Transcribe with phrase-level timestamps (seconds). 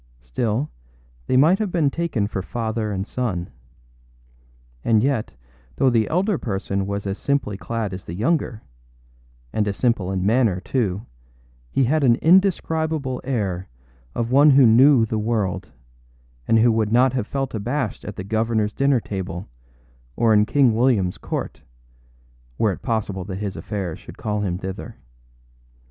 [0.21, 0.71] Still
[1.27, 3.51] they might have been taken for father and son.
[4.83, 5.35] And yet,
[5.75, 8.63] though the elder person was as simply clad as the younger,
[9.53, 11.05] and as simple in manner too,
[11.69, 13.69] he had an indescribable air
[14.15, 15.71] of one who knew the world,
[16.47, 19.47] and who would not have felt abashed at the governorâs dinner table
[20.15, 21.61] or in King Williamâs court,
[22.57, 24.95] were it possible that his affairs should call him thither.